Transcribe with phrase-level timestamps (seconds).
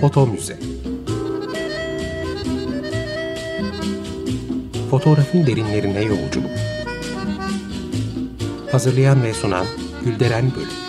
[0.00, 0.58] Foto Müze.
[4.90, 6.50] Fotoğrafın derinlerine yolculuk.
[8.72, 9.66] Hazırlayan ve sunan
[10.04, 10.88] Gülderen Bölük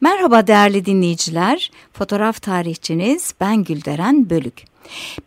[0.00, 4.73] Merhaba değerli dinleyiciler, fotoğraf tarihçiniz ben Gülderen Bölük.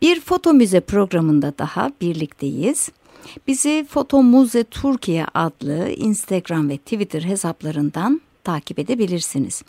[0.02, 2.90] Bir foto müze programında daha birlikteyiz.
[3.48, 9.64] Bizi Foto Muze Türkiye adlı Instagram ve Twitter hesaplarından takip edebilirsiniz.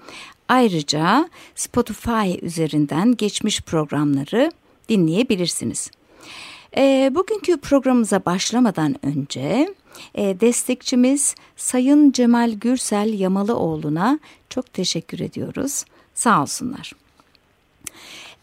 [0.48, 4.52] Ayrıca Spotify üzerinden geçmiş programları
[4.88, 5.90] dinleyebilirsiniz.
[6.76, 9.74] E, bugünkü programımıza başlamadan önce
[10.14, 14.18] e, destekçimiz Sayın Cemal Gürsel Yamalıoğlu'na
[14.50, 15.84] çok teşekkür ediyoruz.
[16.14, 16.92] Sağ olsunlar.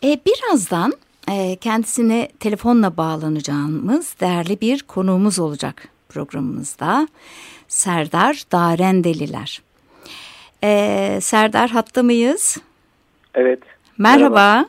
[0.03, 0.93] E, birazdan
[1.61, 7.07] kendisine telefonla bağlanacağımız değerli bir konuğumuz olacak programımızda.
[7.67, 9.61] Serdar Darendeliler.
[10.63, 12.57] E, Serdar hatta mıyız?
[13.33, 13.59] Evet.
[13.97, 14.29] Merhaba.
[14.29, 14.65] Merhaba.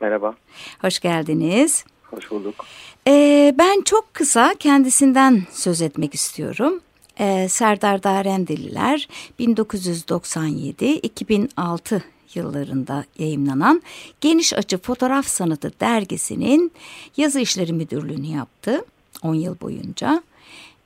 [0.00, 0.34] Merhaba.
[0.80, 1.84] Hoş geldiniz.
[2.10, 2.64] Hoş bulduk.
[3.08, 6.80] Ee, ben çok kısa kendisinden söz etmek istiyorum.
[7.20, 9.08] Ee, Serdar Darendeliler
[9.40, 12.00] 1997-2006
[12.36, 13.82] yıllarında yayımlanan
[14.20, 16.72] Geniş Açı Fotoğraf Sanatı dergisinin
[17.16, 18.84] yazı işleri müdürlüğünü yaptı
[19.22, 20.22] 10 yıl boyunca.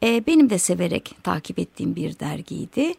[0.03, 2.95] Ee, benim de severek takip ettiğim bir dergiydi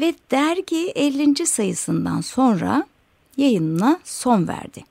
[0.00, 1.46] ve dergi 50.
[1.46, 2.86] sayısından sonra
[3.36, 4.84] yayınına son verdi.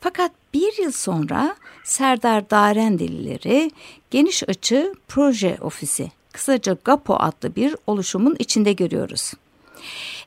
[0.00, 3.70] Fakat bir yıl sonra Serdar Darendelileri
[4.10, 9.32] Geniş Açı Proje Ofisi, kısaca GAPO adlı bir oluşumun içinde görüyoruz.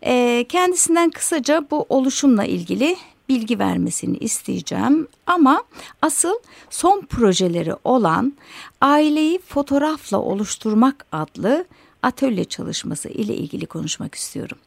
[0.06, 2.98] E, kendisinden kısaca bu oluşumla ilgili
[3.30, 5.64] bilgi vermesini isteyeceğim ama
[6.02, 6.34] asıl
[6.70, 8.34] son projeleri olan
[8.82, 11.66] Aileyi Fotoğrafla Oluşturmak adlı
[12.04, 14.58] atölye çalışması ile ilgili konuşmak istiyorum.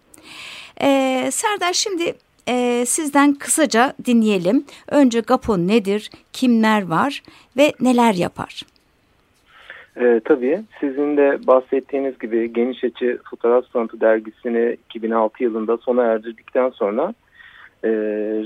[0.81, 2.15] Ee, Serdar şimdi
[2.49, 4.65] e, sizden kısaca dinleyelim.
[4.87, 7.23] Önce GAPO nedir, kimler var
[7.57, 8.63] ve neler yapar?
[10.01, 16.71] E, tabii sizin de bahsettiğiniz gibi Geniş Açı Fotoğraf Sanatı dergisini 2006 yılında sona erdirdikten
[16.71, 17.15] sonra
[17.85, 17.89] e,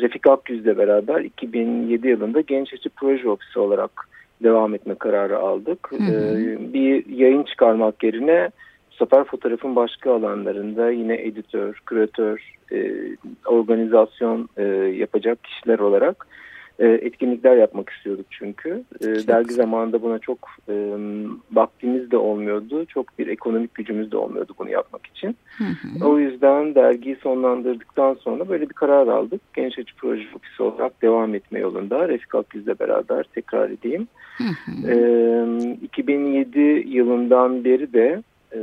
[0.01, 4.09] Refik Akgüz'le beraber 2007 yılında Geniş Açı Proje Ofisi olarak
[4.43, 5.93] devam etme kararı aldık.
[5.93, 6.39] Hı hı.
[6.39, 8.51] E, bir yayın çıkarmak yerine
[8.93, 12.93] bu sefer fotoğrafın başka alanlarında yine editör, küratör, e,
[13.47, 14.63] organizasyon e,
[14.97, 16.27] yapacak kişiler olarak
[16.83, 18.83] e, etkinlikler yapmak istiyorduk çünkü.
[19.01, 20.39] E, dergi zamanında buna çok
[20.69, 20.75] e,
[21.53, 22.87] vaktimiz de olmuyordu.
[22.87, 25.37] Çok bir ekonomik gücümüz de olmuyordu bunu yapmak için.
[25.59, 26.09] Hı hı.
[26.09, 29.41] O yüzden dergiyi sonlandırdıktan sonra böyle bir karar aldık.
[29.55, 32.09] Genç Açı Proje Ofisi olarak devam etme yolunda.
[32.09, 34.09] Refik Akgüz'le beraber tekrar edeyim.
[34.39, 34.91] Hı hı.
[34.91, 38.23] E, 2007 yılından beri de
[38.55, 38.61] e,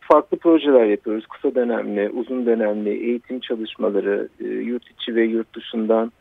[0.00, 1.26] farklı projeler yapıyoruz.
[1.26, 6.12] Kısa dönemli, uzun dönemli eğitim çalışmaları, e, yurt içi ve yurt dışından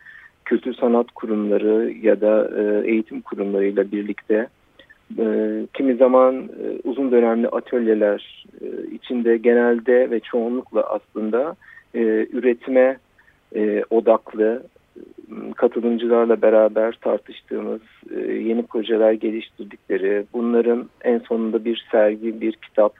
[0.52, 4.48] kültür sanat kurumları ya da e, eğitim kurumlarıyla birlikte
[5.74, 6.50] kimi zaman
[6.84, 8.46] uzun dönemli atölyeler
[8.92, 11.56] içinde genelde ve çoğunlukla aslında
[12.34, 12.98] üretime
[13.90, 14.64] odaklı
[15.56, 17.82] katılımcılarla beraber tartıştığımız
[18.28, 22.94] yeni projeler geliştirdikleri, bunların en sonunda bir sergi, bir kitap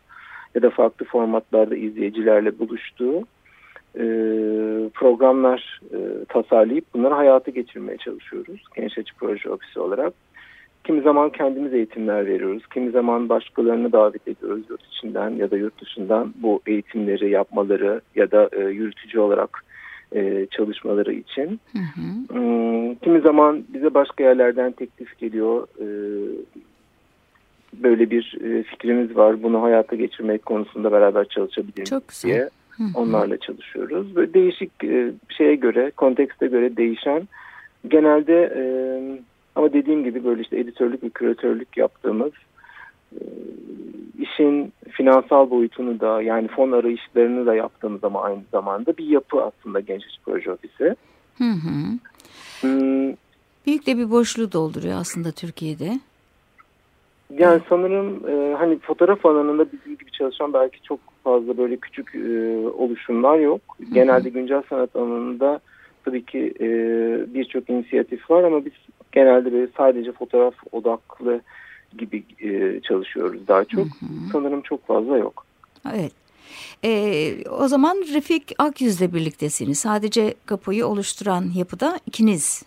[0.56, 3.24] ya da farklı formatlarda izleyicilerle buluştuğu
[3.96, 4.04] e,
[4.94, 8.64] programlar e, tasarlayıp bunları hayata geçirmeye çalışıyoruz.
[8.76, 10.14] Genç Açı Proje Ofisi olarak.
[10.84, 12.64] Kimi zaman kendimiz eğitimler veriyoruz.
[12.74, 18.32] Kimi zaman başkalarını davet ediyoruz yurt içinden ya da yurt dışından bu eğitimleri yapmaları ya
[18.32, 19.64] da e, yürütücü olarak
[20.16, 21.60] e, çalışmaları için.
[21.72, 22.38] Hı hı.
[22.38, 25.68] Hmm, kimi zaman bize başka yerlerden teklif geliyor.
[25.80, 25.86] E,
[27.74, 29.44] böyle bir e, fikrimiz var.
[29.44, 32.30] Bunu hayata geçirmek konusunda beraber çalışabiliriz Çok güzel.
[32.30, 32.50] diye
[32.96, 34.16] onlarla çalışıyoruz.
[34.16, 37.28] Böyle değişik e, şeye göre, kontekste göre değişen
[37.88, 38.64] genelde e,
[39.56, 42.32] ama dediğim gibi böyle işte editörlük ve küratörlük yaptığımız
[44.20, 49.80] işin finansal boyutunu da yani fon arayışlarını da yaptığımız ama aynı zamanda bir yapı aslında
[49.80, 50.96] Gençlik Proje Ofisi.
[51.38, 51.98] Hı hı.
[52.62, 53.16] Hmm.
[53.66, 56.00] Büyük de bir boşluğu dolduruyor aslında Türkiye'de.
[57.38, 62.58] Yani sanırım e, hani fotoğraf alanında bizim gibi çalışan belki çok fazla böyle küçük e,
[62.58, 63.62] oluşumlar yok.
[63.94, 65.60] Genelde güncel sanat alanında
[66.06, 66.68] tabii ki e,
[67.34, 68.74] birçok inisiyatif var ama biz
[69.12, 71.42] genelde böyle sadece fotoğraf odaklı
[71.98, 73.86] gibi e, çalışıyoruz daha çok.
[73.86, 74.30] Hı hı.
[74.32, 75.46] Sanırım çok fazla yok.
[75.94, 76.12] Evet.
[76.84, 79.80] Ee, o zaman Refik Akyüz'le birliktesiniz.
[79.80, 82.64] Sadece kapıyı oluşturan yapıda ikiniz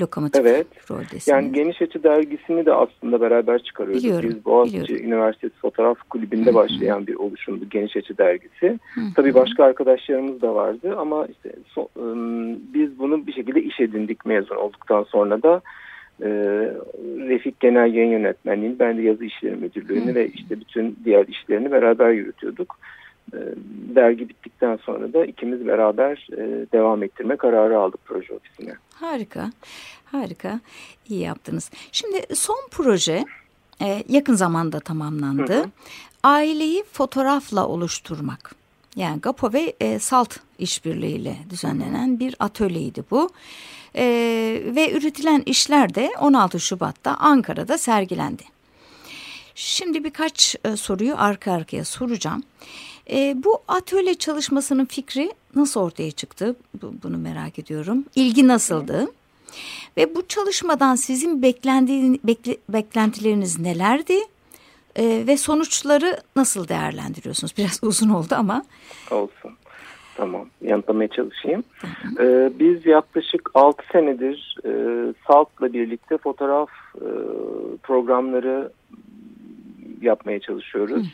[0.00, 0.90] lokomotif evet.
[0.90, 1.28] roldesiniz.
[1.28, 4.04] Yani Geniş Açı dergisini de aslında beraber çıkarıyoruz.
[4.04, 5.06] Biliyorum, Biz Boğaziçi biliyorum.
[5.06, 6.54] Üniversitesi Fotoğraf Kulübü'nde Hı hı.
[6.54, 8.78] başlayan bir oluşumdu Geniş Açı dergisi.
[8.94, 9.04] Hı hı.
[9.16, 14.26] Tabii başka arkadaşlarımız da vardı ama işte so- ım, biz bunu bir şekilde iş edindik
[14.26, 15.60] mezun olduktan sonra da
[16.22, 16.28] e,
[17.28, 20.14] Refik Genel Yayın Yönetmenliğini, ben de yazı işleri müdürlüğünü Hı.
[20.14, 22.76] ve işte bütün diğer işlerini beraber yürütüyorduk.
[23.94, 28.74] Dergi bittikten sonra da ikimiz beraber e, devam ettirme kararı aldık proje ofisine.
[28.94, 29.50] Harika,
[30.04, 30.60] harika.
[31.08, 31.70] İyi yaptınız.
[31.92, 33.24] Şimdi son proje
[33.82, 35.54] e, yakın zamanda tamamlandı.
[35.54, 35.70] Hı hı.
[36.22, 38.54] Aileyi fotoğrafla oluşturmak.
[38.96, 43.30] Yani GAPO ve e, SALT işbirliğiyle düzenlenen bir atölyeydi bu.
[43.96, 44.04] E,
[44.66, 48.42] ve üretilen işler de 16 Şubat'ta Ankara'da sergilendi.
[49.54, 52.42] Şimdi birkaç e, soruyu arka arkaya soracağım.
[52.42, 52.91] E,
[53.44, 56.56] bu atölye çalışmasının fikri nasıl ortaya çıktı?
[56.82, 58.04] Bu- bunu merak ediyorum.
[58.14, 59.06] İlgi nasıldı?
[59.96, 64.14] Ve bu çalışmadan sizin beklendiği, bekle- beklentileriniz nelerdi?
[64.96, 67.54] E, ve sonuçları nasıl değerlendiriyorsunuz?
[67.58, 68.64] Biraz uzun oldu ama.
[69.10, 69.50] Olsun.
[70.16, 70.46] Tamam.
[70.62, 71.64] Yanıtlamaya çalışayım.
[72.20, 74.70] Ee, biz yaklaşık 6 senedir e,
[75.26, 77.08] SALT'la birlikte fotoğraf e,
[77.82, 78.72] programları
[80.04, 81.06] yapmaya çalışıyoruz.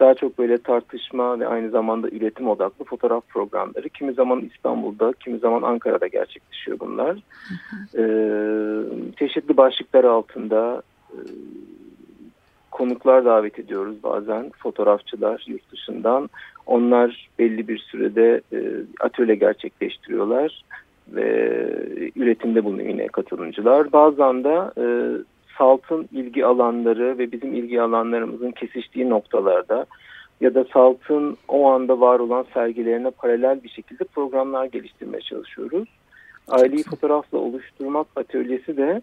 [0.00, 3.88] Daha çok böyle tartışma ve aynı zamanda üretim odaklı fotoğraf programları.
[3.88, 7.18] Kimi zaman İstanbul'da, kimi zaman Ankara'da gerçekleşiyor bunlar.
[7.98, 11.18] Ee, çeşitli başlıklar altında e,
[12.70, 16.30] konuklar davet ediyoruz bazen fotoğrafçılar yurt dışından.
[16.66, 18.58] Onlar belli bir sürede e,
[19.00, 20.64] atölye gerçekleştiriyorlar
[21.08, 21.28] ve
[22.16, 23.92] üretimde bulunuyor yine katılımcılar.
[23.92, 24.84] Bazen de e,
[25.62, 29.86] SALT'ın ilgi alanları ve bizim ilgi alanlarımızın kesiştiği noktalarda
[30.40, 35.88] ya da SALT'ın o anda var olan sergilerine paralel bir şekilde programlar geliştirmeye çalışıyoruz.
[36.48, 39.02] Aileyi fotoğrafla oluşturmak atölyesi de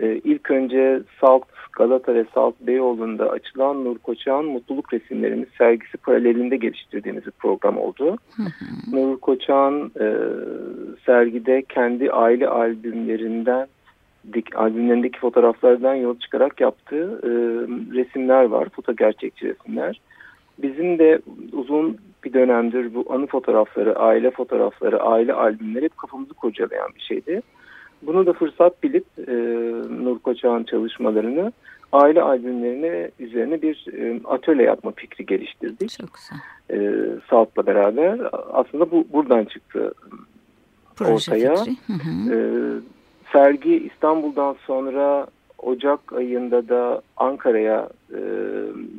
[0.00, 6.56] e, ilk önce Salt Galata ve Salt Beyoğlu'nda açılan Nur Koçak'ın Mutluluk Resimlerimiz sergisi paralelinde
[6.56, 8.16] geliştirdiğimiz bir program oldu.
[8.92, 10.06] Nur Koçak'ın e,
[11.06, 13.66] sergide kendi aile albümlerinden
[14.54, 17.30] albümlerindeki fotoğraflardan yol çıkarak yaptığı e,
[17.94, 18.68] resimler var.
[18.68, 20.00] Foto gerçekçi resimler.
[20.58, 21.18] Bizim de
[21.52, 27.42] uzun bir dönemdir bu anı fotoğrafları, aile fotoğrafları, aile albümleri hep kafamızı kurcalayan bir şeydi.
[28.02, 29.32] Bunu da fırsat bilip e,
[30.04, 31.52] Nur Koçak'ın çalışmalarını
[31.92, 35.90] aile albümlerine üzerine bir e, atölye yapma fikri geliştirdik.
[36.00, 36.38] Çok güzel.
[36.70, 38.20] E, Salt'la beraber.
[38.52, 39.92] Aslında bu buradan çıktı
[40.96, 41.56] Proje ortaya.
[41.56, 41.76] fikri.
[41.86, 42.34] Hı hı.
[42.34, 42.38] e,
[43.34, 45.26] sergi İstanbul'dan sonra
[45.58, 48.20] Ocak ayında da Ankara'ya e,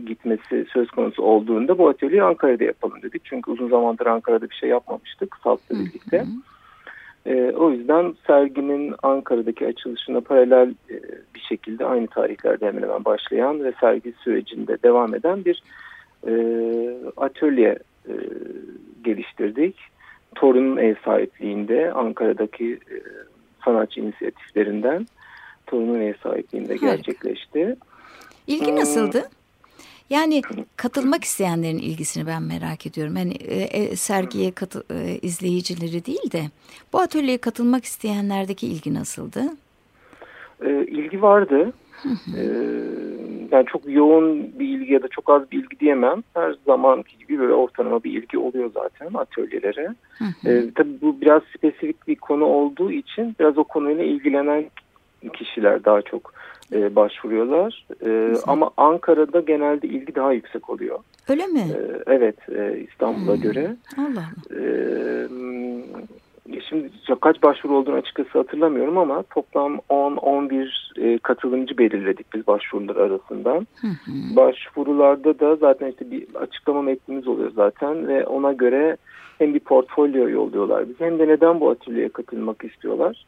[0.07, 3.25] gitmesi söz konusu olduğunda bu atölyeyi Ankara'da yapalım dedik.
[3.25, 6.19] Çünkü uzun zamandır Ankara'da bir şey yapmamıştık Salt'la birlikte.
[6.19, 7.35] Hı hı.
[7.35, 10.95] E, o yüzden serginin Ankara'daki açılışına paralel e,
[11.35, 15.63] bir şekilde aynı tarihlerde hemen hemen başlayan ve sergi sürecinde devam eden bir
[16.27, 16.33] e,
[17.17, 18.13] atölye e,
[19.03, 19.75] geliştirdik.
[20.35, 22.97] Torun'un ev sahipliğinde Ankara'daki e,
[23.65, 25.07] sanatçı inisiyatiflerinden
[25.67, 26.85] Torun'un ev sahipliğinde Harika.
[26.85, 27.75] gerçekleşti.
[28.47, 28.75] İlgi Hmm.
[28.75, 29.29] nasıldı?
[30.09, 30.41] Yani
[30.75, 33.15] katılmak isteyenlerin ilgisini ben merak ediyorum.
[33.15, 36.41] Hani e, e, sergiye katı, e, izleyicileri değil de
[36.93, 39.43] bu atölyeye katılmak isteyenlerdeki ilgi nasıldı?
[40.65, 41.73] E, ilgi vardı.
[42.37, 42.41] E,
[43.55, 46.23] yani çok yoğun bir ilgi ya da çok az bir ilgi diyemem.
[46.33, 49.87] Her zamanki gibi böyle ortalama bir ilgi oluyor zaten atölyelere.
[50.17, 50.49] Hı hı.
[50.49, 54.65] E, tabii bu biraz spesifik bir konu olduğu için biraz o konuyla ilgilenen
[55.33, 56.33] kişiler daha çok
[56.73, 57.87] e, başvuruyorlar.
[58.05, 60.99] E, ama Ankara'da genelde ilgi daha yüksek oluyor.
[61.29, 61.59] Öyle mi?
[61.59, 63.41] E, evet e, İstanbul'a Hmm.
[63.41, 63.75] göre.
[63.97, 64.59] Allah Allah.
[64.59, 64.63] E,
[66.69, 66.89] şimdi
[67.21, 70.69] kaç başvuru olduğunu açıkçası hatırlamıyorum ama toplam 10-11
[71.01, 73.67] e, katılımcı belirledik biz başvurular arasından.
[73.81, 74.35] Hı hı.
[74.35, 78.97] Başvurularda da zaten işte bir açıklama metnimiz oluyor zaten ve ona göre
[79.37, 83.25] hem bir portfolyo yolluyorlar bize hem de neden bu atölyeye katılmak istiyorlar.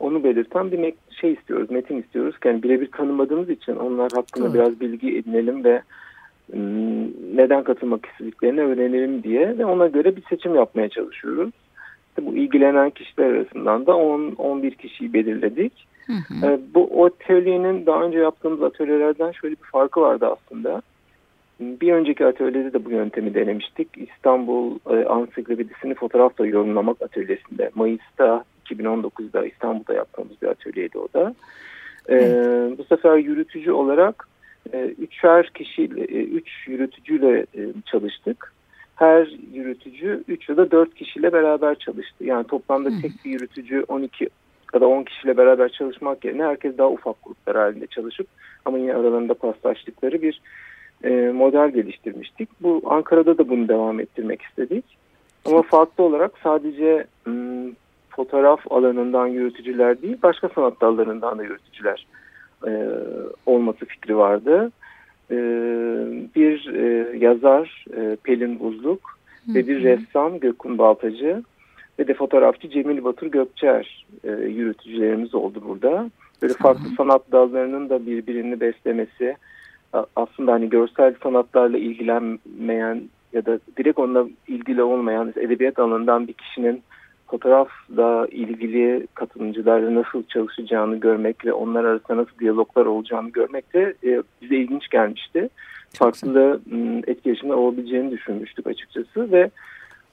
[0.00, 2.34] Onu belirten bir şey istiyoruz, metin istiyoruz.
[2.44, 4.54] Yani birebir tanımadığımız için onlar hakkında Doğru.
[4.54, 5.82] biraz bilgi edinelim ve
[7.34, 11.50] neden katılmak istediklerini öğrenelim diye ve ona göre bir seçim yapmaya çalışıyoruz.
[12.10, 15.86] İşte bu ilgilenen kişiler arasından da 10-11 kişiyi belirledik.
[16.06, 16.46] Hı hı.
[16.46, 20.82] Ee, bu atölyenin daha önce yaptığımız atölyelerden şöyle bir farkı vardı aslında.
[21.60, 23.88] Bir önceki atölyede de bu yöntemi denemiştik.
[23.96, 27.70] İstanbul e, Ansiklopedisini fotoğrafla yorumlamak atölyesinde.
[27.74, 31.34] Mayıs'ta 2019'da İstanbul'da yaptığımız bir atölyeydi o da.
[32.10, 34.28] Ee, Bu sefer yürütücü olarak
[34.72, 38.52] e, üçer kişiyle, e, üç yürütücüyle e, çalıştık.
[39.00, 42.24] Her yürütücü üç ya da dört kişiyle beraber çalıştı.
[42.24, 44.28] Yani toplamda tek bir yürütücü 12
[44.74, 48.26] ya da 10 kişiyle beraber çalışmak yerine herkes daha ufak gruplar halinde çalışıp
[48.64, 50.40] ama yine aralarında paslaştıkları bir
[51.04, 52.48] e, model geliştirmiştik.
[52.60, 54.84] Bu Ankara'da da bunu devam ettirmek istedik.
[55.44, 57.70] Ama farklı olarak sadece m,
[58.10, 62.06] fotoğraf alanından yürütücüler değil başka sanat dallarından da yürütücüler
[62.66, 62.70] e,
[63.46, 64.70] olması fikri vardı.
[65.30, 65.36] E,
[66.36, 69.18] bir e, yazar e, Pelin Buzluk
[69.48, 71.42] ve bir ressam Gökün Baltacı
[71.98, 76.10] ve de fotoğrafçı Cemil Batur Gökçer e, yürütücülerimiz oldu burada.
[76.42, 79.36] Böyle farklı sanat dallarının da birbirini beslemesi
[80.16, 86.82] aslında hani görsel sanatlarla ilgilenmeyen ya da direkt onunla ilgili olmayan edebiyat alanından bir kişinin
[87.30, 94.22] fotoğrafla ilgili katılımcılarla nasıl çalışacağını görmek ve onlar arasında nasıl diyaloglar olacağını görmek de e,
[94.42, 95.48] bize ilginç gelmişti.
[95.92, 96.58] Farklı da
[97.06, 99.50] etkileşimler olabileceğini düşünmüştük açıkçası ve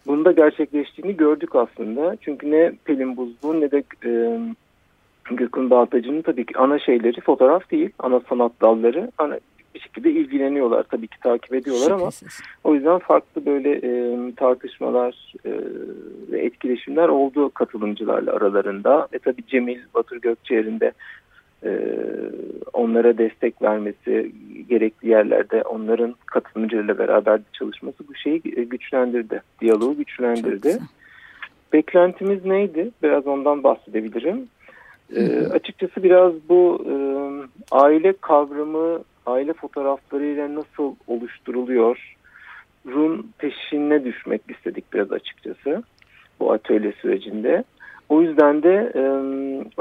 [0.08, 2.18] bunda gerçekleştiğini gördük aslında.
[2.22, 4.40] Çünkü ne Pelin Buzluğun ne de e,
[5.32, 9.12] Gökhan Baltacı'nın tabii ki ana şeyleri fotoğraf değil, ana sanat dalları.
[9.18, 9.40] Ana,
[9.78, 12.42] bir şekilde ilgileniyorlar tabii ki takip ediyorlar Şüphesiz.
[12.64, 15.52] ama o yüzden farklı böyle e, tartışmalar e,
[16.32, 20.92] ve etkileşimler oldu katılımcılarla aralarında ve tabii Cemil Batur Gökçe'nin de
[21.64, 21.72] e,
[22.74, 24.32] onlara destek vermesi
[24.70, 29.42] gerekli yerlerde onların katılımcılarıyla beraber çalışması bu şeyi güçlendirdi.
[29.62, 30.80] Diyaloğu güçlendirdi.
[31.74, 32.92] Beklentimiz neydi?
[33.04, 34.48] Biraz ondan bahsedebilirim.
[35.16, 36.96] E, açıkçası biraz bu e,
[37.72, 42.16] aile kavramı aile fotoğraflarıyla nasıl oluşturuluyor
[42.86, 45.84] run peşine düşmek istedik biraz açıkçası
[46.40, 47.64] bu atölye sürecinde.
[48.10, 49.02] O yüzden de e,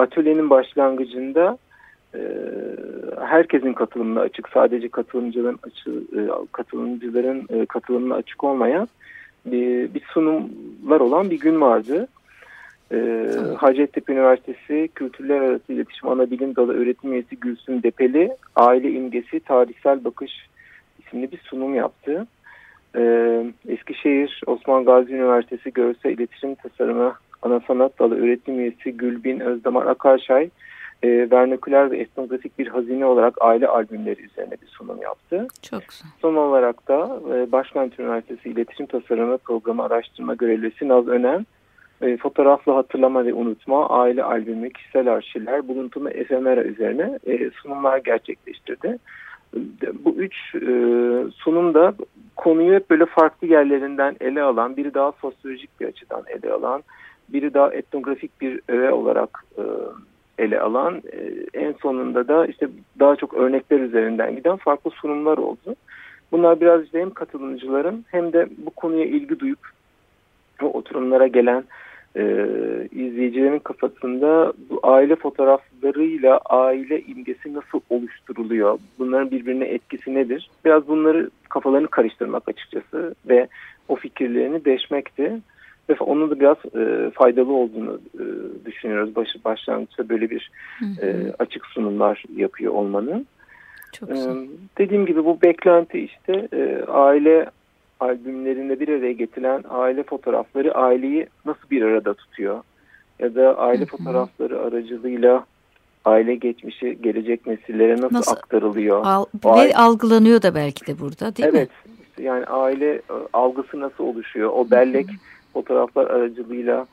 [0.00, 1.58] atölyenin başlangıcında
[2.14, 2.20] e,
[3.20, 6.20] herkesin katılımına açık, sadece katılımcıların açı, e,
[6.52, 8.88] katılımcıların e, katılımına açık olmayan
[9.46, 12.08] bir, bir sunumlar olan bir gün vardı.
[12.92, 12.96] E,
[13.56, 20.32] Hacettepe Üniversitesi Kültürler Arası İletişim Anabilim Dalı öğretim üyesi Gülsüm Depeli Aile İmgesi Tarihsel Bakış
[20.98, 22.26] isimli bir sunum yaptı.
[22.96, 29.86] Ee, Eskişehir Osman Gazi Üniversitesi Görsel İletişim Tasarımı Ana Sanat Dalı öğretim üyesi Gülbin Özdamar
[29.86, 30.50] Akarşay
[31.02, 35.46] e, vernaküler ve etnografik bir hazine olarak aile albümleri üzerine bir sunum yaptı.
[35.62, 36.10] Çok güzel.
[36.20, 41.46] Son olarak da e, Başkent Üniversitesi İletişim Tasarımı Programı Araştırma Görevlisi Naz Önen
[42.02, 48.98] e, fotoğrafla hatırlama ve unutma, aile albümü, kişisel arşivler, buluntumu efemera üzerine e, sunumlar gerçekleştirdi.
[50.04, 50.70] Bu üç e,
[51.36, 51.94] sunum da
[52.36, 56.82] konuyu hep böyle farklı yerlerinden ele alan, biri daha sosyolojik bir açıdan ele alan,
[57.28, 59.62] biri daha etnografik bir öğe olarak e,
[60.38, 65.76] ele alan, e, en sonunda da işte daha çok örnekler üzerinden giden farklı sunumlar oldu.
[66.32, 69.75] Bunlar biraz işte hem katılımcıların hem de bu konuya ilgi duyup
[70.62, 71.64] o oturumlara gelen
[72.16, 72.22] e,
[72.92, 78.78] izleyicilerin kafasında bu aile fotoğraflarıyla aile imgesi nasıl oluşturuluyor?
[78.98, 80.50] Bunların birbirine etkisi nedir?
[80.64, 83.48] Biraz bunları kafalarını karıştırmak açıkçası ve
[83.88, 85.40] o fikirlerini deşmekti.
[85.88, 88.24] Ve onun da biraz e, faydalı olduğunu e,
[88.66, 89.16] düşünüyoruz.
[89.16, 90.50] Baş, başlangıçta böyle bir
[91.02, 93.26] E, açık sunumlar yapıyor olmanın.
[93.92, 94.14] Çok e,
[94.78, 97.46] dediğim gibi bu beklenti işte e, aile
[98.00, 102.62] albümlerinde bir araya getirilen aile fotoğrafları aileyi nasıl bir arada tutuyor?
[103.18, 103.96] Ya da aile hı hı.
[103.96, 105.44] fotoğrafları aracılığıyla
[106.04, 109.02] aile geçmişi gelecek nesillere nasıl, nasıl aktarılıyor?
[109.04, 109.74] Al, ve aile...
[109.74, 111.76] algılanıyor da belki de burada değil evet, mi?
[111.88, 112.26] Evet.
[112.26, 114.50] Yani aile e, algısı nasıl oluşuyor?
[114.54, 115.16] O bellek hı hı.
[115.52, 116.86] fotoğraflar aracılığıyla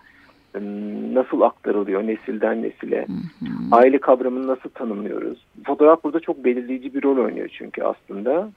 [1.13, 3.07] nasıl aktarılıyor nesilden nesile?
[3.07, 3.75] Hı hı.
[3.75, 5.45] Aile kavramını nasıl tanımlıyoruz?
[5.65, 8.49] Fotoğraf burada çok belirleyici bir rol oynuyor çünkü aslında.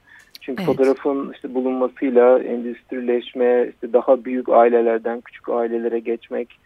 [0.47, 0.77] Çünkü evet.
[0.77, 6.59] fotoğrafın işte bulunmasıyla endüstrileşme, işte daha büyük ailelerden küçük ailelere geçmek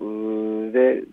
[0.00, 0.06] e,
[0.74, 1.04] ve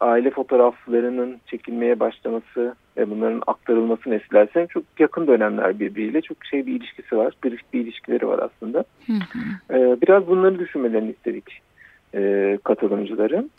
[0.00, 6.72] aile fotoğraflarının çekilmeye başlaması ve bunların aktarılması nesiller çok yakın dönemler birbiriyle çok şey bir
[6.72, 7.34] ilişkisi var.
[7.44, 8.84] Bir, bir ilişkileri var aslında.
[9.06, 9.74] Hı hı.
[9.74, 11.62] Ee, biraz bunları düşünmelerini istedik
[12.14, 13.50] e, katılımcıların.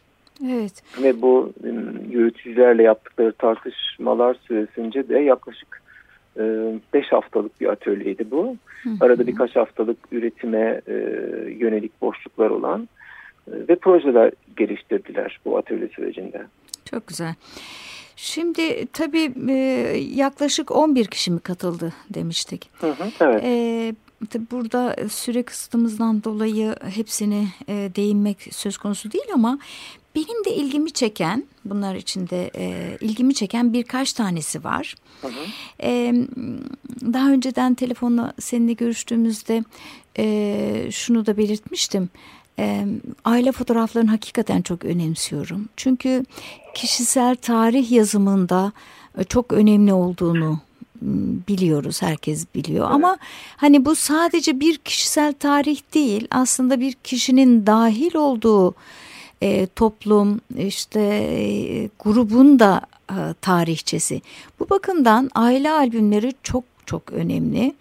[0.45, 0.83] Evet.
[1.03, 1.53] Ve bu
[2.11, 5.81] yürütücülerle yaptıkları tartışmalar süresince de yaklaşık
[6.37, 8.57] 5 ee, haftalık bir atölyeydi bu.
[8.99, 10.93] Arada birkaç haftalık üretime e,
[11.59, 12.89] yönelik boşluklar olan
[13.47, 16.45] e, ve projeler geliştirdiler bu atölye sürecinde.
[16.91, 17.33] Çok güzel.
[18.15, 19.53] Şimdi tabii e,
[20.15, 22.69] yaklaşık 11 kişi mi katıldı demiştik.
[22.79, 23.43] Hı hı, evet.
[23.43, 23.93] E,
[24.51, 29.59] burada süre kısıtımızdan dolayı hepsine e, değinmek söz konusu değil ama
[30.15, 34.95] benim de ilgimi çeken bunlar içinde e, ilgimi çeken birkaç tanesi var.
[35.21, 35.45] Hı hı.
[35.83, 36.13] E,
[37.13, 39.63] daha önceden telefonla seninle görüştüğümüzde
[40.17, 42.09] e, şunu da belirtmiştim.
[42.59, 42.85] e,
[43.25, 45.69] aile fotoğraflarını hakikaten çok önemsiyorum.
[45.77, 46.25] Çünkü
[46.75, 48.71] kişisel tarih yazımında
[49.17, 50.59] e, çok önemli olduğunu
[51.47, 52.95] biliyoruz herkes biliyor evet.
[52.95, 53.17] ama
[53.57, 58.75] hani bu sadece bir kişisel tarih değil aslında bir kişinin dahil olduğu
[59.41, 64.21] e, toplum işte e, grubun da e, tarihçesi
[64.59, 67.75] bu bakımdan aile albümleri çok çok önemli.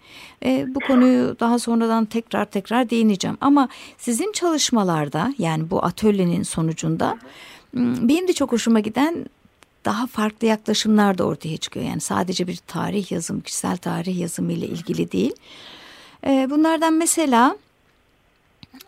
[0.45, 3.37] E, bu konuyu daha sonradan tekrar tekrar değineceğim.
[3.41, 7.17] Ama sizin çalışmalarda yani bu atölyenin sonucunda
[7.73, 9.25] benim de çok hoşuma giden
[9.85, 11.85] daha farklı yaklaşımlar da ortaya çıkıyor.
[11.85, 15.33] Yani sadece bir tarih yazım, kişisel tarih yazımı ile ilgili değil.
[16.27, 17.57] E, bunlardan mesela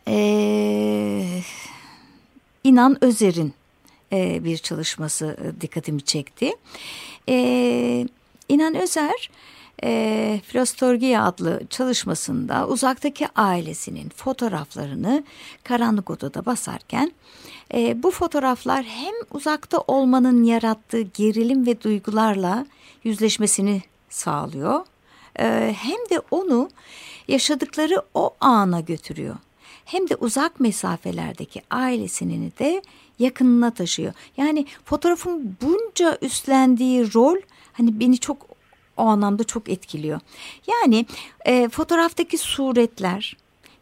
[0.08, 1.24] e,
[2.64, 3.54] İnan Özer'in
[4.12, 6.52] e, bir çalışması e, dikkatimi çekti.
[7.30, 8.08] E,
[8.50, 9.30] İnan Özer
[9.84, 15.24] e, Filostorgia adlı çalışmasında uzaktaki ailesinin fotoğraflarını
[15.64, 17.12] karanlık odada basarken
[17.96, 22.66] bu fotoğraflar hem uzakta olmanın yarattığı gerilim ve duygularla
[23.04, 24.86] yüzleşmesini sağlıyor
[25.74, 26.70] hem de onu
[27.28, 29.36] yaşadıkları o ana götürüyor.
[29.86, 32.82] Hem de uzak mesafelerdeki ailesini de
[33.20, 34.14] yakınına taşıyor.
[34.38, 37.38] Yani fotoğrafın bunca üstlendiği rol
[37.74, 38.46] hani beni çok
[38.98, 40.20] o anlamda çok etkiliyor.
[40.68, 41.06] Yani
[41.46, 43.38] e, fotoğraftaki suretler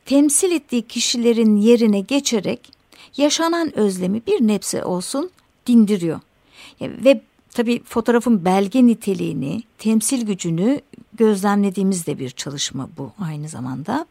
[0.06, 2.72] temsil ettiği kişilerin yerine geçerek
[3.18, 5.30] yaşanan özlemi bir nebze olsun
[5.68, 6.20] dindiriyor.
[6.82, 10.82] Ve tabii fotoğrafın belge niteliğini, temsil gücünü
[11.14, 14.06] gözlemlediğimiz de bir çalışma bu aynı zamanda.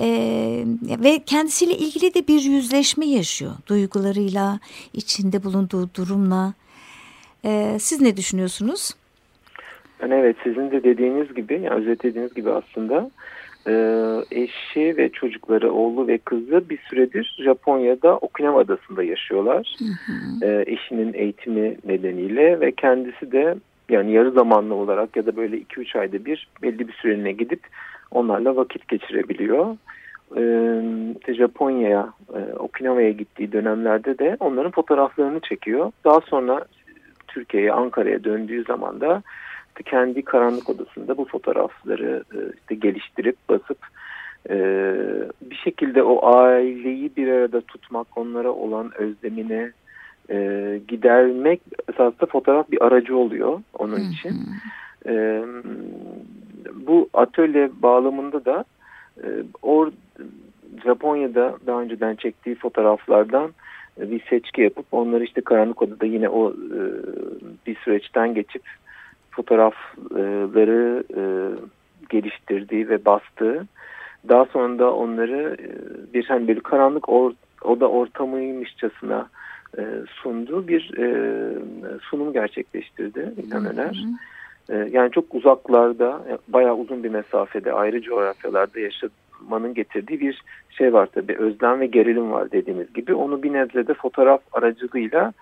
[0.00, 0.64] Ee,
[1.04, 3.52] ve kendisiyle ilgili de bir yüzleşme yaşıyor.
[3.66, 4.58] Duygularıyla,
[4.92, 6.54] içinde bulunduğu durumla.
[7.44, 8.90] Ee, siz ne düşünüyorsunuz?
[10.02, 13.10] Yani evet sizin de dediğiniz gibi, yani özetlediğiniz gibi aslında
[13.66, 13.72] e,
[14.30, 19.76] eşi ve çocukları, oğlu ve kızı bir süredir Japonya'da Okinawa Adası'nda yaşıyorlar.
[19.78, 20.46] Hı hı.
[20.46, 23.56] E, eşinin eğitimi nedeniyle ve kendisi de
[23.88, 27.60] yani yarı zamanlı olarak ya da böyle 2-3 ayda bir belli bir süreliğine gidip
[28.10, 29.76] onlarla vakit geçirebiliyor.
[30.36, 35.92] Ee, Japonya'ya, e, Okinawa'ya gittiği dönemlerde de onların fotoğraflarını çekiyor.
[36.04, 36.64] Daha sonra
[37.28, 39.22] Türkiye'ye, Ankara'ya döndüğü zaman da
[39.68, 43.78] işte kendi karanlık odasında bu fotoğrafları e, işte geliştirip basıp
[44.50, 44.56] e,
[45.42, 49.72] bir şekilde o aileyi bir arada tutmak, onlara olan özlemini
[50.30, 51.60] e, gidermek
[51.92, 54.34] esasında fotoğraf bir aracı oluyor onun için.
[55.06, 55.42] E,
[56.74, 58.64] bu atölye bağlamında da
[59.24, 59.28] e,
[59.62, 59.90] or,
[60.84, 63.50] Japonya'da daha önceden çektiği fotoğraflardan
[63.98, 66.80] bir seçki yapıp onları işte karanlık odada yine o e,
[67.66, 68.62] bir süreçten geçip
[69.30, 71.22] fotoğrafları e,
[72.08, 73.66] geliştirdiği ve bastığı
[74.28, 75.68] daha sonra da onları e,
[76.14, 79.28] bir hani böyle karanlık or, oda ortamıymışçasına
[79.78, 79.82] e,
[80.22, 81.08] sunduğu bir e,
[82.00, 83.94] sunum gerçekleştirdi İlhan Öner.
[83.94, 84.35] E,
[84.68, 91.36] yani çok uzaklarda, bayağı uzun bir mesafede, ayrı coğrafyalarda yaşamanın getirdiği bir şey var tabii.
[91.38, 93.14] Özlem ve gerilim var dediğimiz gibi.
[93.14, 95.32] Onu bir nebze de fotoğraf aracılığıyla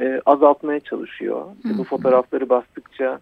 [0.00, 1.44] e, azaltmaya çalışıyor.
[1.62, 1.78] Hı hı.
[1.78, 3.20] Bu fotoğrafları bastıkça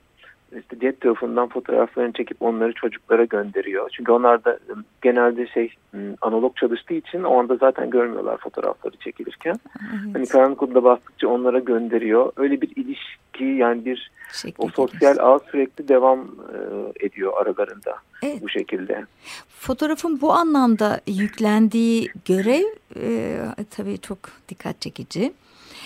[0.56, 3.90] işte cep telefonundan fotoğraflarını çekip onları çocuklara gönderiyor.
[3.90, 8.96] Çünkü onlar da ıı, genelde şey ıı, analog çalıştığı için o anda zaten görmüyorlar fotoğrafları
[8.96, 9.56] çekilirken.
[9.80, 10.14] Evet.
[10.14, 12.32] Hani karanlık odada bastıkça onlara gönderiyor.
[12.36, 15.34] Öyle bir ilişki yani bir Şekli o sosyal gelir.
[15.34, 16.56] ağ sürekli devam e,
[17.06, 18.42] ediyor aralarında evet.
[18.42, 19.04] bu şekilde.
[19.48, 22.64] Fotoğrafın bu anlamda yüklendiği görev
[22.96, 23.36] e,
[23.70, 25.32] tabii çok dikkat çekici.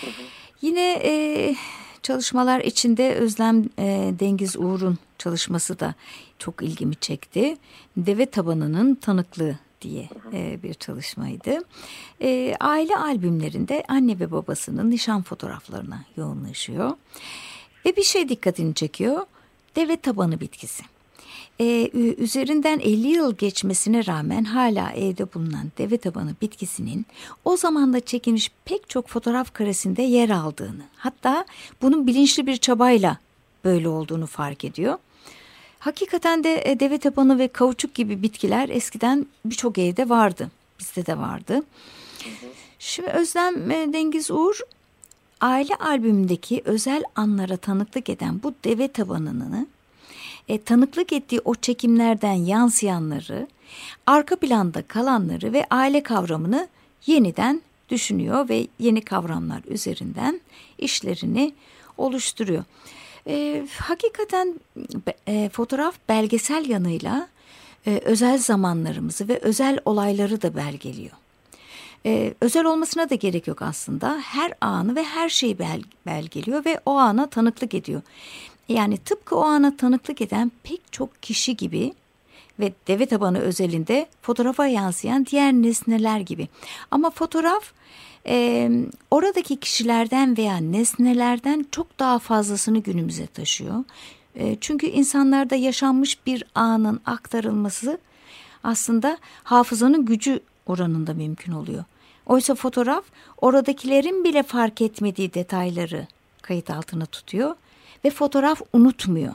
[0.01, 0.23] Hı hı.
[0.61, 1.55] Yine e,
[2.03, 5.93] çalışmalar içinde Özlem e, Dengiz Uğur'un çalışması da
[6.39, 7.57] çok ilgimi çekti.
[7.97, 11.59] Deve tabanının tanıklığı diye e, bir çalışmaydı.
[12.21, 16.91] E, aile albümlerinde anne ve babasının nişan fotoğraflarına yoğunlaşıyor.
[17.85, 19.25] Ve bir şey dikkatini çekiyor.
[19.75, 20.83] Deve tabanı bitkisi
[21.59, 27.05] e, üzerinden 50 yıl geçmesine rağmen hala evde bulunan deve tabanı bitkisinin
[27.45, 31.45] o zamanda çekilmiş pek çok fotoğraf karesinde yer aldığını hatta
[31.81, 33.17] bunun bilinçli bir çabayla
[33.63, 34.97] böyle olduğunu fark ediyor.
[35.79, 40.51] Hakikaten de e, deve tabanı ve kauçuk gibi bitkiler eskiden birçok evde vardı.
[40.79, 41.63] Bizde de vardı.
[42.79, 44.59] Şimdi Özlem e, Dengiz Uğur
[45.41, 49.67] aile albümündeki özel anlara tanıklık eden bu deve tabanını
[50.47, 53.47] e, tanıklık ettiği o çekimlerden yansıyanları,
[54.07, 56.67] arka planda kalanları ve aile kavramını
[57.05, 60.41] yeniden düşünüyor ve yeni kavramlar üzerinden
[60.77, 61.53] işlerini
[61.97, 62.63] oluşturuyor.
[63.27, 64.59] E, hakikaten
[65.27, 67.27] e, fotoğraf belgesel yanıyla
[67.87, 71.11] e, özel zamanlarımızı ve özel olayları da belgeliyor.
[72.05, 74.19] Ee, özel olmasına da gerek yok aslında.
[74.23, 78.01] Her anı ve her şeyi bel belgeliyor ve o ana tanıklık ediyor.
[78.69, 81.93] Yani tıpkı o ana tanıklık eden pek çok kişi gibi
[82.59, 86.47] ve deve tabanı özelinde fotoğrafa yansıyan diğer nesneler gibi.
[86.91, 87.71] Ama fotoğraf
[88.27, 88.69] e,
[89.11, 93.83] oradaki kişilerden veya nesnelerden çok daha fazlasını günümüze taşıyor.
[94.35, 97.97] E, çünkü insanlarda yaşanmış bir anın aktarılması
[98.63, 101.83] aslında hafızanın gücü oranında mümkün oluyor.
[102.25, 103.03] Oysa fotoğraf
[103.41, 106.07] oradakilerin bile fark etmediği detayları
[106.41, 107.55] kayıt altına tutuyor
[108.05, 109.33] ve fotoğraf unutmuyor.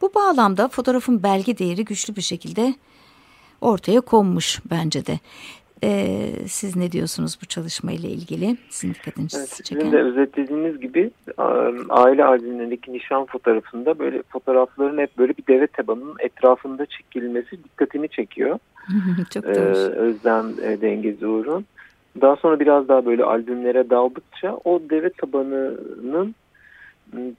[0.00, 2.74] Bu bağlamda fotoğrafın belge değeri güçlü bir şekilde
[3.60, 5.18] ortaya konmuş bence de.
[5.84, 8.56] Ee, siz ne diyorsunuz bu çalışma ile ilgili?
[8.68, 9.80] Sizin dikkatinizi evet, çeken.
[9.80, 11.10] Sizin de özetlediğiniz gibi
[11.88, 18.58] aile albümlerindeki nişan fotoğrafında böyle fotoğrafların hep böyle bir deve tabanının etrafında çekilmesi dikkatini çekiyor.
[19.34, 19.76] Çok ee, doğru.
[19.76, 21.64] Özlem e, Dengezi Uğur'un.
[22.20, 26.34] Daha sonra biraz daha böyle albümlere daldıkça o deve tabanının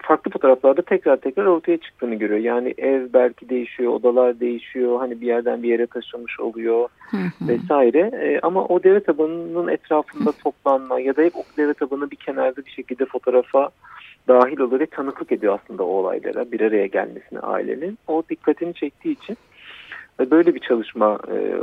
[0.02, 2.40] farklı fotoğraflarda tekrar tekrar ortaya çıktığını görüyor.
[2.40, 6.90] Yani ev belki değişiyor, odalar değişiyor, hani bir yerden bir yere taşınmış oluyor
[7.42, 8.00] vesaire.
[8.00, 12.66] E, ama o deve tabanının etrafında toplanma ya da hep o deve tabanı bir kenarda
[12.66, 13.70] bir şekilde fotoğrafa
[14.28, 17.98] dahil oluyor ve tanıklık ediyor aslında o olaylara bir araya gelmesine ailenin.
[18.08, 19.38] O dikkatini çektiği için
[20.20, 21.54] böyle bir çalışma e,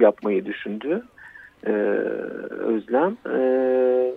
[0.00, 1.02] yapmayı düşündü
[1.66, 1.70] e,
[2.50, 3.38] Özlem e,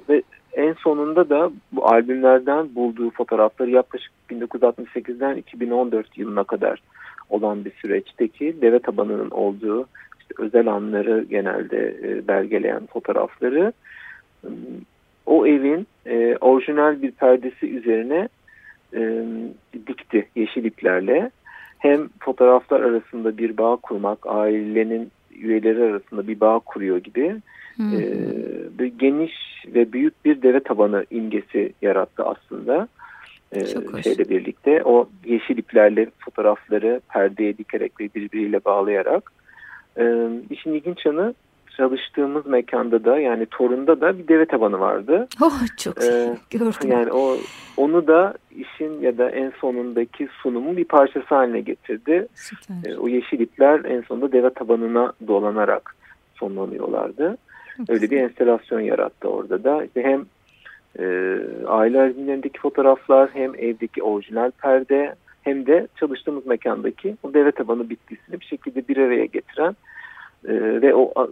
[0.09, 0.23] ve
[0.57, 6.81] en sonunda da bu albümlerden bulduğu fotoğrafları yaklaşık 1968'den 2014 yılına kadar
[7.29, 9.87] olan bir süreçteki deve tabanının olduğu
[10.19, 13.73] işte özel anları genelde e, belgeleyen fotoğrafları
[15.25, 18.29] o evin e, orijinal bir perdesi üzerine
[18.93, 19.23] e,
[19.87, 21.31] dikti yeşil iplerle.
[21.77, 27.35] Hem fotoğraflar arasında bir bağ kurmak, ailenin üyeleri arasında bir bağ kuruyor gibi
[27.79, 29.33] e, geniş
[29.67, 32.87] ve büyük bir deve tabanı imgesi yarattı aslında.
[33.51, 33.65] E,
[34.03, 39.31] şeyle birlikte o yeşil iplerle fotoğrafları perdeye dikerek ve birbiriyle bağlayarak.
[39.97, 41.33] E, işin ilginç yanı
[41.77, 45.27] çalıştığımız mekanda da yani Torun'da da bir deve tabanı vardı.
[45.41, 46.91] Oh çok ee, gördüm.
[46.91, 47.37] Yani o
[47.77, 52.27] onu da işin ya da en sonundaki sunumun bir parçası haline getirdi.
[52.35, 52.91] Süper.
[52.91, 55.95] Ee, o yeşil ipler en sonunda deve tabanına dolanarak
[56.35, 57.37] sonlanıyorlardı.
[57.89, 59.83] Öyle bir enstelasyon yarattı orada da.
[59.83, 60.25] İşte hem
[60.99, 61.37] e,
[61.67, 68.39] aile albümlerindeki fotoğraflar hem evdeki orijinal perde hem de çalıştığımız mekandaki o deve tabanı bitkisini
[68.39, 69.75] bir şekilde bir araya getiren
[70.47, 71.31] e, ve o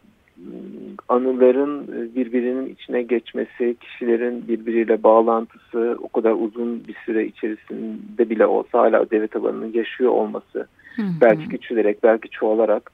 [1.10, 8.80] anıların birbirinin içine geçmesi, kişilerin birbiriyle bağlantısı o kadar uzun bir süre içerisinde bile olsa
[8.80, 11.12] hala deve tabanının yaşıyor olması, hı hı.
[11.22, 12.92] belki küçülerek, belki çoğalarak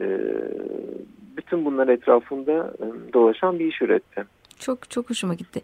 [0.00, 0.06] e,
[1.36, 4.24] bütün bunlar etrafında e, dolaşan bir iş üretti.
[4.58, 5.60] Çok çok hoşuma gitti.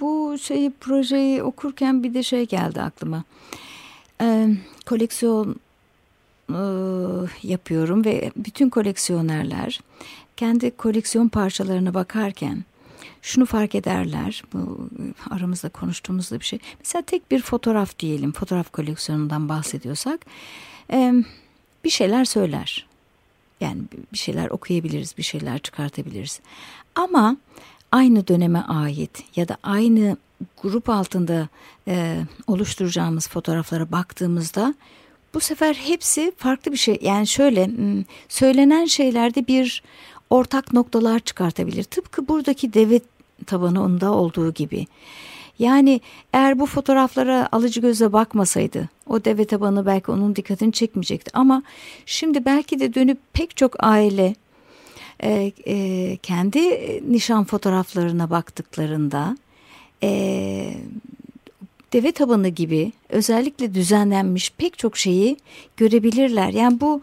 [0.00, 3.24] Bu şeyi projeyi okurken bir de şey geldi aklıma.
[4.22, 4.46] Ee,
[4.86, 5.56] koleksiyon
[6.50, 6.58] e,
[7.42, 9.80] yapıyorum ve bütün koleksiyonerler
[10.36, 12.64] kendi koleksiyon parçalarına bakarken
[13.22, 14.42] şunu fark ederler.
[14.52, 14.88] Bu
[15.30, 16.58] aramızda konuştuğumuzda bir şey.
[16.78, 18.32] Mesela tek bir fotoğraf diyelim.
[18.32, 20.26] Fotoğraf koleksiyonundan bahsediyorsak
[20.92, 21.14] e,
[21.84, 22.86] bir şeyler söyler.
[23.60, 26.40] Yani bir şeyler okuyabiliriz, bir şeyler çıkartabiliriz.
[26.94, 27.36] Ama
[27.92, 30.16] aynı döneme ait ya da aynı
[30.62, 31.48] grup altında
[31.88, 34.74] e, oluşturacağımız fotoğraflara baktığımızda
[35.34, 36.98] bu sefer hepsi farklı bir şey.
[37.02, 37.70] Yani şöyle
[38.28, 39.82] söylenen şeylerde bir
[40.30, 41.84] ortak noktalar çıkartabilir.
[41.84, 43.00] Tıpkı buradaki deve
[43.46, 44.86] tabanında olduğu gibi.
[45.58, 46.00] Yani
[46.32, 51.30] eğer bu fotoğraflara alıcı göze bakmasaydı o deve tabanı belki onun dikkatini çekmeyecekti.
[51.34, 51.62] Ama
[52.06, 54.34] şimdi belki de dönüp pek çok aile
[55.22, 56.60] e, e, kendi
[57.12, 59.36] nişan fotoğraflarına baktıklarında
[60.02, 60.74] e,
[61.94, 65.36] deve tabanı gibi özellikle düzenlenmiş pek çok şeyi
[65.76, 66.48] görebilirler.
[66.48, 67.00] Yani bu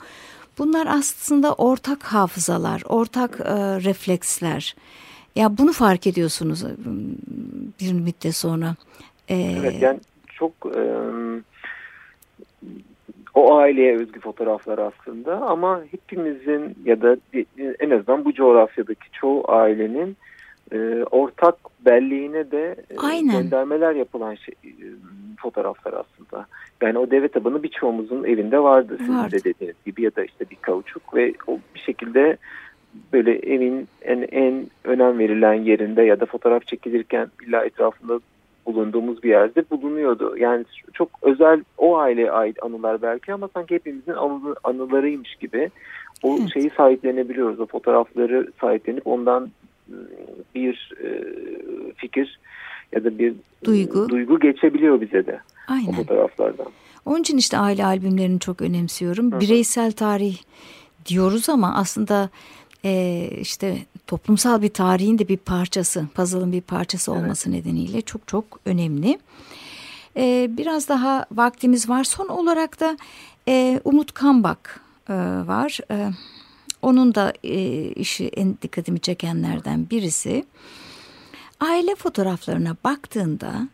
[0.58, 4.75] bunlar aslında ortak hafızalar, ortak e, refleksler.
[5.36, 6.71] Ya bunu fark ediyorsunuz ıı,
[7.82, 8.75] bir müddet sonra.
[9.30, 10.84] Ee, evet yani çok e,
[13.34, 17.17] o aileye özgü fotoğraflar aslında ama hepimizin ya da
[17.80, 20.17] en azından bu coğrafyadaki çoğu ailenin
[20.71, 21.55] e, ortak
[21.86, 24.71] belleğine de e, göndermeler yapılan şey, e,
[25.41, 26.45] fotoğraflar aslında.
[26.81, 28.95] Yani o deve tabanı birçoğumuzun evinde vardı.
[28.99, 32.38] Sizin de dediğiniz gibi ya da işte bir kauçuk ve o bir şekilde
[33.13, 38.19] böyle evin en, en önem verilen yerinde ya da fotoğraf çekilirken illa etrafında
[38.65, 40.38] bulunduğumuz bir yerde bulunuyordu.
[40.38, 45.69] Yani çok özel o aileye ait anılar belki ama sanki hepimizin anı, anılarıymış gibi
[46.23, 46.53] o Evet.
[46.53, 47.60] şeyi sahiplenebiliyoruz.
[47.60, 49.49] O fotoğrafları sahiplenip ondan
[50.56, 51.10] bir e,
[51.95, 52.39] fikir
[52.91, 54.10] ya da bir Duygu.
[54.10, 55.91] duygu geçebiliyor bize de o Aynen.
[55.91, 56.67] fotoğraflardan.
[57.06, 59.39] Onun için işte aile albümlerini çok önemsiyorum.
[59.39, 60.38] Bireysel tarih
[61.06, 62.30] diyoruz ama aslında
[62.86, 63.77] e, işte
[64.08, 69.19] toplumsal bir tarihin de bir parçası, puzzle'ın bir parçası olması nedeniyle çok çok önemli.
[70.17, 72.04] E, biraz daha vaktimiz var.
[72.04, 72.97] Son olarak da
[73.47, 75.13] e, Umut Kambak e,
[75.47, 75.80] var.
[75.91, 76.10] E,
[76.82, 80.46] onun da e, işi en dikkatimi çekenlerden birisi.
[81.60, 83.67] Aile fotoğraflarına baktığında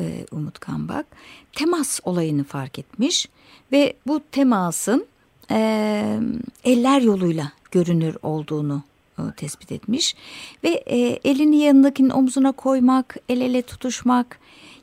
[0.00, 1.06] e, Umut Kambak
[1.52, 3.28] temas olayını fark etmiş
[3.72, 5.06] ve bu temasın
[5.50, 6.18] e,
[6.64, 8.82] eller yoluyla görünür olduğunu
[9.18, 10.16] e, tespit etmiş
[10.64, 14.38] ve e, elini yanındakinin omzuna koymak, el ele tutuşmak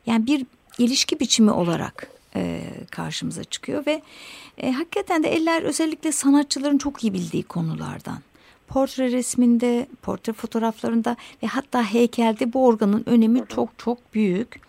[0.06, 0.46] yani bir
[0.78, 4.02] ilişki biçimi olarak e, karşımıza çıkıyor ve
[4.58, 8.18] e, hakikaten de eller özellikle sanatçıların çok iyi bildiği konulardan.
[8.68, 14.60] Portre resminde, portre fotoğraflarında ve hatta heykelde bu organın önemi çok çok büyük.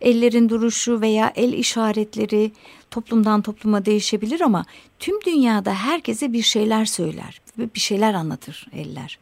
[0.00, 2.52] Ellerin duruşu veya el işaretleri
[2.90, 4.64] toplumdan topluma değişebilir ama
[4.98, 9.18] tüm dünyada herkese bir şeyler söyler ve bir şeyler anlatır eller.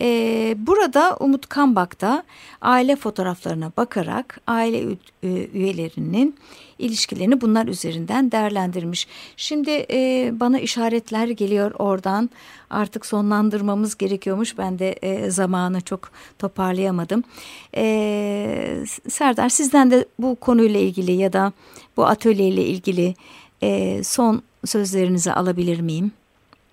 [0.00, 2.24] Ee, burada Umut Kambak da
[2.60, 4.82] aile fotoğraflarına bakarak aile
[5.22, 6.36] ü- üyelerinin
[6.78, 9.08] ilişkilerini bunlar üzerinden değerlendirmiş.
[9.36, 12.30] Şimdi e, bana işaretler geliyor oradan
[12.70, 14.58] artık sonlandırmamız gerekiyormuş.
[14.58, 16.00] Ben de e, zamanı çok
[16.38, 17.24] toparlayamadım.
[17.76, 21.52] E, Serdar sizden de bu konuyla ilgili ya da
[21.96, 23.14] bu atölyeyle ilgili
[23.62, 26.12] e, son sözlerinizi alabilir miyim?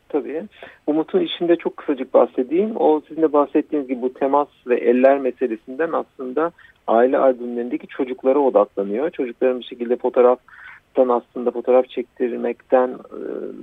[0.09, 0.43] Tabii.
[0.87, 2.71] Umut'un işinde çok kısacık bahsedeyim.
[2.75, 6.51] O sizin de bahsettiğiniz gibi bu temas ve eller meselesinden aslında
[6.87, 9.09] aile albümlerindeki çocuklara odaklanıyor.
[9.09, 13.19] Çocukların bir şekilde fotoğraftan aslında fotoğraf çektirmekten e,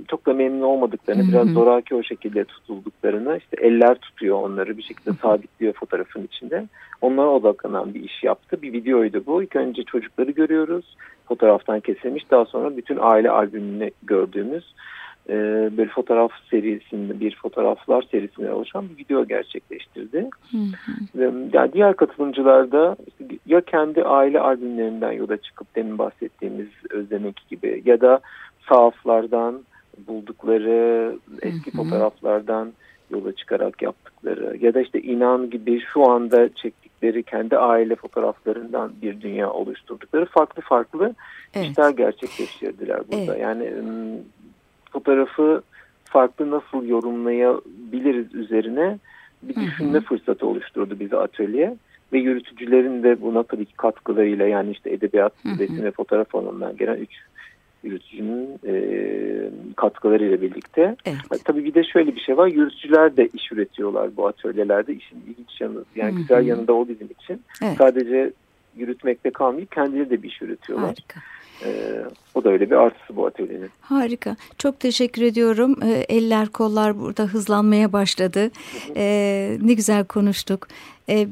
[0.07, 1.31] çok da memnun olmadıklarını, Hı hı.
[1.31, 6.65] biraz zoraki o şekilde tutulduklarını, işte eller tutuyor onları bir şekilde sabitliyor fotoğrafın içinde.
[7.01, 8.61] Onlara odaklanan bir iş yaptı.
[8.61, 9.43] Bir videoydu bu.
[9.43, 10.97] İlk önce çocukları görüyoruz.
[11.27, 12.31] Fotoğraftan kesilmiş.
[12.31, 14.73] Daha sonra bütün aile albümünü gördüğümüz
[15.29, 20.29] e, bir fotoğraf serisinde bir fotoğraflar serisinden oluşan bir video gerçekleştirdi.
[20.51, 21.33] Hı hı.
[21.53, 27.81] Yani diğer katılımcılar da işte ya kendi aile albümlerinden yola çıkıp demin bahsettiğimiz Özlemek gibi
[27.85, 28.19] ya da
[28.69, 29.63] sahaflardan
[30.07, 31.83] buldukları eski Hı hı.
[31.83, 32.73] fotoğraflardan
[33.09, 39.21] yola çıkarak yaptıkları ya da işte inan gibi şu anda çektikleri kendi aile fotoğraflarından bir
[39.21, 41.15] dünya oluşturdukları farklı farklı
[41.53, 41.69] Evet.
[41.69, 43.35] işler gerçekleştirdiler burada.
[43.35, 43.41] Evet.
[43.41, 43.73] Yani
[44.93, 45.61] fotoğrafı
[46.05, 48.99] farklı nasıl yorumlayabiliriz üzerine
[49.43, 51.75] bir düşünme fırsatı oluşturdu bize atölye
[52.13, 56.95] ve yürütücülerin de buna tabii ki katkılarıyla yani işte edebiyat, resim ve fotoğraf alanından gelen
[56.97, 57.11] üç
[57.83, 58.73] yürütücünün e,
[59.75, 60.95] katkılarıyla birlikte.
[61.05, 61.45] Evet.
[61.45, 62.47] Tabii bir de şöyle bir şey var.
[62.47, 64.93] Yürütücüler de iş üretiyorlar bu atölyelerde.
[64.93, 66.19] İşin ilginç yanı, yani Hı hı.
[66.19, 67.41] güzel yanı da o bizim için.
[67.63, 67.77] Evet.
[67.77, 68.33] Sadece
[68.77, 70.87] yürütmekte kalmayıp kendileri de bir iş üretiyorlar.
[70.87, 71.19] Harika.
[71.65, 73.69] Ee, o da öyle bir artısı bu atölyenin.
[73.81, 74.35] Harika.
[74.57, 75.75] Çok teşekkür ediyorum.
[75.83, 78.51] Ee, eller kollar burada hızlanmaya başladı.
[78.95, 80.67] Ee, ne güzel konuştuk.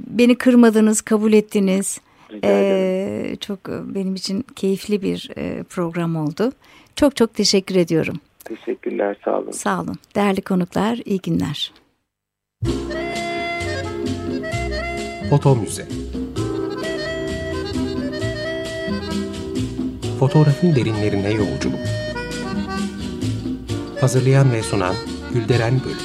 [0.07, 2.01] Beni kırmadınız, kabul ettiniz.
[2.43, 6.51] Ee, çok e, benim için keyifli bir e, program oldu.
[6.95, 8.19] Çok çok teşekkür ediyorum.
[8.45, 9.51] Teşekkürler, sağ olun.
[9.51, 9.95] Sağ olun.
[10.15, 11.73] Değerli konuklar, iyi günler.
[15.29, 15.87] Foto Müze
[20.21, 21.79] Fotoğrafın derinlerine yolculuk
[24.01, 24.95] Hazırlayan ve sunan
[25.33, 25.97] Gülderen Bölüm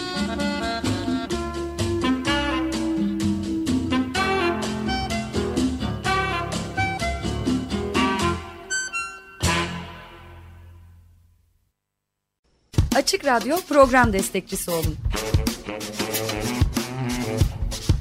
[12.97, 14.97] Açık Radyo program destekçisi olun.